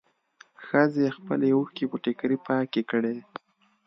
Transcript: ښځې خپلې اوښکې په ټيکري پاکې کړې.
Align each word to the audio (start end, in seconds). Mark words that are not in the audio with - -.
ښځې 0.65 1.07
خپلې 1.17 1.47
اوښکې 1.53 1.85
په 1.91 1.97
ټيکري 2.03 2.37
پاکې 2.45 2.81
کړې. 2.91 3.15